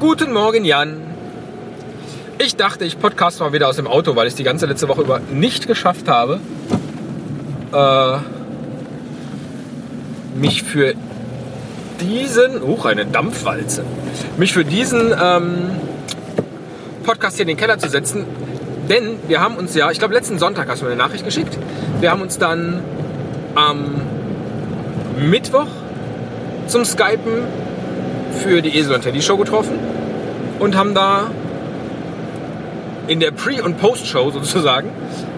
[0.00, 1.00] Guten Morgen, Jan.
[2.38, 4.88] Ich dachte, ich podcast mal wieder aus dem Auto, weil ich es die ganze letzte
[4.88, 6.40] Woche über nicht geschafft habe,
[7.72, 8.18] äh,
[10.36, 10.94] mich für
[12.00, 13.84] diesen, uh, eine Dampfwalze,
[14.36, 15.70] mich für diesen ähm,
[17.04, 18.26] Podcast hier in den Keller zu setzen.
[18.88, 21.56] Denn wir haben uns ja, ich glaube letzten Sonntag hast du mir eine Nachricht geschickt.
[22.00, 22.82] Wir haben uns dann
[23.54, 24.02] am
[25.18, 25.68] Mittwoch
[26.66, 27.44] zum Skypen
[28.34, 29.78] für die Esel und Teddy Show getroffen
[30.58, 31.30] und haben da
[33.06, 34.90] in der Pre- und Post-Show sozusagen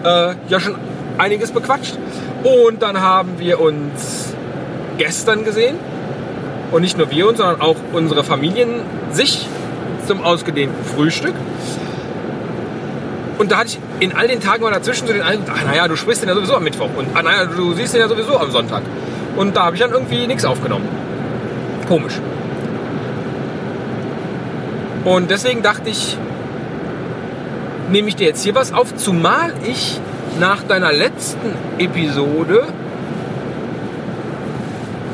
[0.03, 0.75] äh, ja schon
[1.17, 1.97] einiges bequatscht.
[2.43, 4.33] Und dann haben wir uns
[4.97, 5.75] gestern gesehen
[6.71, 9.47] und nicht nur wir uns, sondern auch unsere Familien sich
[10.07, 11.33] zum ausgedehnten Frühstück.
[13.37, 15.87] Und da hatte ich in all den Tagen mal dazwischen so den Eindruck, ach naja,
[15.87, 18.37] du sprichst den ja sowieso am Mittwoch und ach naja, du siehst den ja sowieso
[18.39, 18.81] am Sonntag.
[19.35, 20.87] Und da habe ich dann irgendwie nichts aufgenommen.
[21.87, 22.19] Komisch.
[25.07, 26.17] Und deswegen dachte ich,
[27.89, 30.01] nehme ich dir jetzt hier was auf, zumal ich
[30.37, 32.67] nach deiner letzten Episode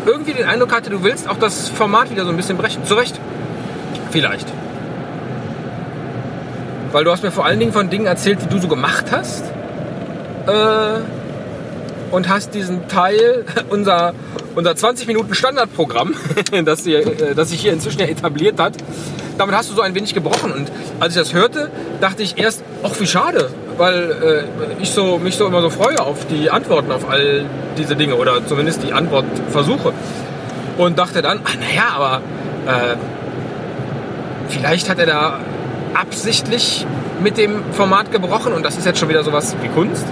[0.07, 2.83] irgendwie den Eindruck hatte, du willst auch das Format wieder so ein bisschen brechen.
[2.85, 3.19] Zu Recht.
[4.09, 4.47] Vielleicht.
[6.91, 9.43] Weil du hast mir vor allen Dingen von Dingen erzählt, die du so gemacht hast.
[10.47, 11.01] Äh,
[12.13, 14.13] und hast diesen Teil, unser,
[14.55, 16.13] unser 20 Minuten Standardprogramm,
[16.65, 18.73] das, äh, das sich hier inzwischen ja etabliert hat,
[19.39, 20.51] damit hast du so ein wenig gebrochen.
[20.51, 24.45] Und als ich das hörte, dachte ich erst, ach wie schade, weil
[24.79, 27.45] äh, ich so, mich so immer so freue auf die Antworten auf all
[27.79, 29.91] diese Dinge oder zumindest die Antwortversuche.
[30.77, 32.21] Und dachte dann, ach naja, aber
[32.67, 32.95] äh,
[34.49, 35.39] vielleicht hat er da
[35.95, 36.85] absichtlich
[37.23, 40.05] mit dem Format gebrochen und das ist jetzt schon wieder sowas wie Kunst.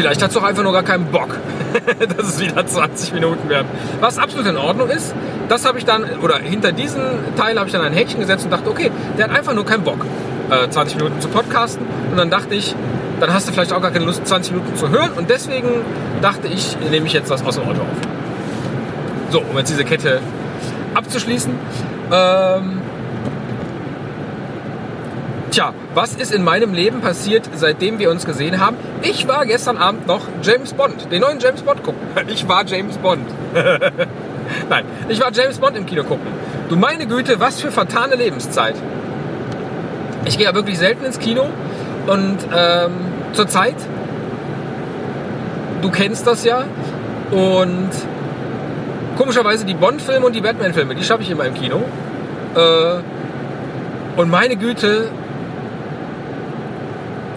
[0.00, 1.36] Vielleicht hat es doch einfach nur gar keinen Bock,
[2.16, 3.66] dass es wieder 20 Minuten werden.
[4.00, 5.14] Was absolut in Ordnung ist,
[5.50, 7.02] das habe ich dann, oder hinter diesen
[7.36, 9.84] Teil habe ich dann ein Häkchen gesetzt und dachte, okay, der hat einfach nur keinen
[9.84, 10.06] Bock,
[10.70, 11.84] 20 äh, Minuten zu podcasten.
[12.10, 12.74] Und dann dachte ich,
[13.20, 15.10] dann hast du vielleicht auch gar keine Lust, 20 Minuten zu hören.
[15.16, 15.68] Und deswegen
[16.22, 17.88] dachte ich, nehme ich jetzt das aus dem Auto auf.
[19.32, 20.22] So, um jetzt diese Kette
[20.94, 21.52] abzuschließen.
[22.10, 22.79] Ähm,
[25.50, 28.76] Tja, was ist in meinem Leben passiert, seitdem wir uns gesehen haben?
[29.02, 32.00] Ich war gestern Abend noch James Bond, den neuen James Bond gucken.
[32.28, 33.26] Ich war James Bond.
[34.68, 36.26] Nein, ich war James Bond im Kino gucken.
[36.68, 38.76] Du meine Güte, was für vertane Lebenszeit.
[40.24, 41.48] Ich gehe ja wirklich selten ins Kino
[42.06, 42.92] und ähm,
[43.32, 43.76] zur Zeit,
[45.82, 46.64] du kennst das ja,
[47.32, 47.90] und
[49.16, 51.82] komischerweise die Bond-Filme und die Batman-Filme, die schaffe ich immer im Kino.
[52.54, 53.00] Äh,
[54.16, 55.10] und meine Güte,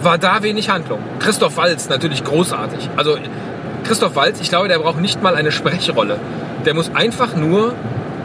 [0.04, 1.00] war da wenig Handlung.
[1.18, 2.90] Christoph Walz natürlich großartig.
[2.96, 3.16] Also
[3.84, 6.18] Christoph Walz, ich glaube, der braucht nicht mal eine Sprechrolle.
[6.64, 7.74] Der muss einfach nur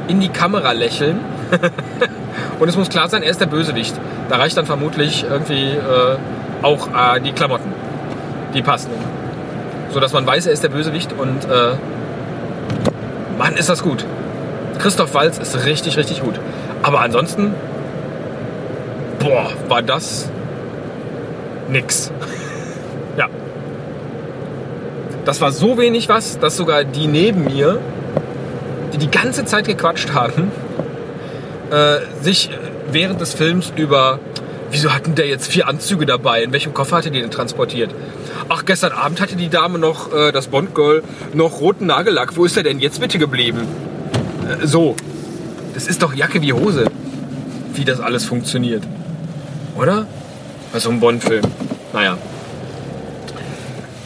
[0.07, 1.19] in die Kamera lächeln.
[2.59, 3.95] Und es muss klar sein, er ist der Bösewicht.
[4.29, 6.17] Da reicht dann vermutlich irgendwie äh,
[6.61, 7.73] auch äh, die Klamotten,
[8.53, 8.91] die passen.
[9.91, 11.73] So dass man weiß, er ist der Bösewicht und äh,
[13.37, 14.05] Mann, ist das gut.
[14.77, 16.39] Christoph Walz ist richtig, richtig gut.
[16.83, 17.53] Aber ansonsten,
[19.19, 20.29] boah, war das
[21.69, 22.11] nix.
[23.17, 23.27] ja.
[25.25, 27.79] Das war so wenig was, dass sogar die neben mir,
[28.93, 30.51] die die ganze Zeit gequatscht haben,
[31.71, 32.49] äh, sich
[32.91, 34.19] während des Films über
[34.71, 36.43] Wieso hatten der jetzt vier Anzüge dabei?
[36.43, 37.89] In welchem Koffer hatte die denn transportiert?
[38.49, 41.03] Ach, gestern Abend hatte die Dame noch, äh, das Bond-Girl,
[41.33, 42.37] noch roten Nagellack.
[42.37, 43.67] Wo ist der denn jetzt bitte geblieben?
[44.47, 44.95] Äh, so.
[45.73, 46.85] Das ist doch Jacke wie Hose,
[47.73, 48.83] wie das alles funktioniert.
[49.75, 50.07] Oder?
[50.71, 51.43] Bei so einem Bond-Film.
[51.93, 52.17] Naja.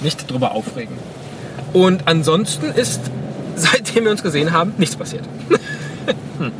[0.02, 0.96] Nicht drüber aufregen.
[1.74, 3.02] Und ansonsten ist,
[3.56, 5.24] seitdem wir uns gesehen haben, nichts passiert.
[6.40, 6.52] hm.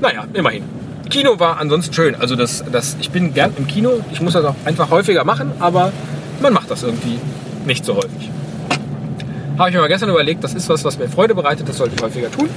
[0.00, 0.64] Naja, immerhin.
[1.08, 2.14] Kino war ansonsten schön.
[2.16, 4.00] Also das, das, ich bin gern im Kino.
[4.12, 5.92] Ich muss das auch einfach häufiger machen, aber
[6.40, 7.18] man macht das irgendwie
[7.64, 8.30] nicht so häufig.
[9.58, 11.94] Habe ich mir mal gestern überlegt, das ist was, was mir Freude bereitet, das sollte
[11.96, 12.50] ich häufiger tun.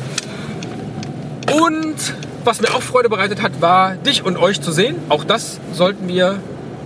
[1.63, 1.95] Und
[2.43, 4.95] was mir auch Freude bereitet hat, war dich und euch zu sehen.
[5.09, 6.39] Auch das sollten wir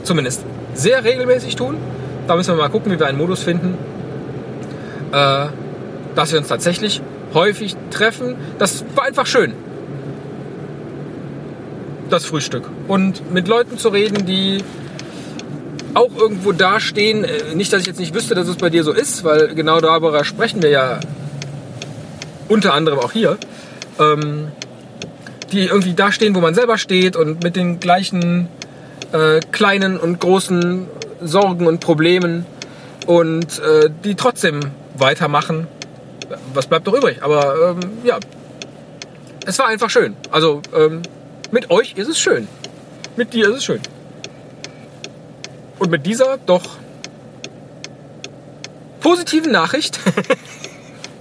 [0.04, 1.78] zumindest sehr regelmäßig tun.
[2.28, 3.78] Da müssen wir mal gucken, wie wir einen Modus finden,
[5.12, 5.48] äh,
[6.16, 7.02] dass wir uns tatsächlich
[7.34, 8.36] häufig treffen.
[8.60, 9.54] Das war einfach schön.
[12.10, 12.70] Das Frühstück.
[12.88, 14.64] Und mit Leuten zu reden, die
[15.94, 17.24] auch irgendwo dastehen.
[17.24, 19.80] Äh, nicht, dass ich jetzt nicht wüsste, dass es bei dir so ist, weil genau
[19.80, 21.00] darüber sprechen wir ja
[22.50, 23.38] unter anderem auch hier.
[24.00, 24.48] Ähm,
[25.54, 28.48] die irgendwie dastehen, wo man selber steht und mit den gleichen
[29.12, 30.88] äh, kleinen und großen
[31.22, 32.46] Sorgen und Problemen
[33.06, 34.60] und äh, die trotzdem
[34.96, 35.68] weitermachen.
[36.54, 37.22] Was bleibt doch übrig?
[37.22, 38.18] Aber ähm, ja,
[39.46, 40.16] es war einfach schön.
[40.32, 41.04] Also ähm,
[41.52, 42.48] mit euch ist es schön.
[43.16, 43.82] Mit dir ist es schön.
[45.78, 46.64] Und mit dieser doch
[49.02, 50.00] positiven Nachricht.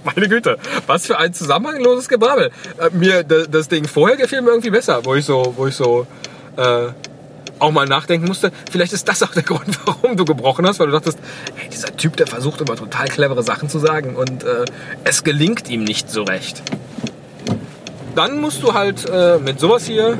[0.03, 0.57] Meine Güte,
[0.87, 2.51] was für ein zusammenhangloses Gebrabbel.
[2.77, 6.05] Äh, mir das Ding vorher gefiel mir irgendwie besser, wo ich so, wo ich so
[6.57, 6.89] äh,
[7.59, 8.51] auch mal nachdenken musste.
[8.71, 11.17] Vielleicht ist das auch der Grund, warum du gebrochen hast, weil du dachtest,
[11.55, 14.65] hey, dieser Typ, der versucht immer total clevere Sachen zu sagen und äh,
[15.03, 16.61] es gelingt ihm nicht so recht.
[18.15, 20.19] Dann musst du halt äh, mit sowas hier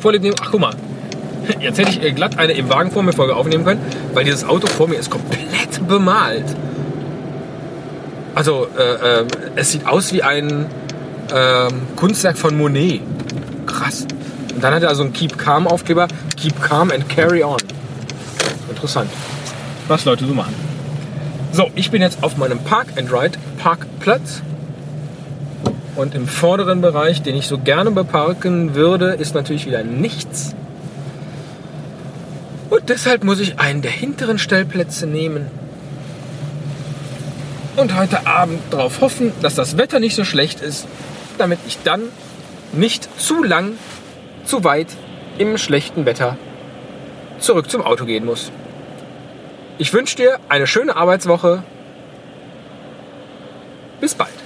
[0.00, 0.36] vorlieb nehmen.
[0.40, 0.74] Ach, guck mal.
[1.60, 3.80] Jetzt hätte ich äh, glatt eine im Wagen vor mir Folge aufnehmen können,
[4.14, 6.44] weil dieses Auto vor mir ist komplett bemalt.
[8.38, 9.26] Also, äh, äh,
[9.56, 10.66] es sieht aus wie ein
[11.34, 13.00] äh, Kunstwerk von Monet.
[13.66, 14.06] Krass.
[14.54, 16.06] Und dann hat er also einen Keep Calm Aufkleber.
[16.36, 17.58] Keep Calm and Carry On.
[18.70, 19.10] Interessant.
[19.88, 20.54] Was Leute so machen.
[21.50, 24.40] So, ich bin jetzt auf meinem Park and Ride Parkplatz.
[25.96, 30.54] Und im vorderen Bereich, den ich so gerne beparken würde, ist natürlich wieder nichts.
[32.70, 35.57] Und deshalb muss ich einen der hinteren Stellplätze nehmen
[37.78, 40.86] und heute Abend darauf hoffen, dass das Wetter nicht so schlecht ist,
[41.38, 42.02] damit ich dann
[42.72, 43.78] nicht zu lang,
[44.44, 44.88] zu weit
[45.38, 46.36] im schlechten Wetter
[47.38, 48.50] zurück zum Auto gehen muss.
[49.78, 51.62] Ich wünsche dir eine schöne Arbeitswoche.
[54.00, 54.37] Bis bald.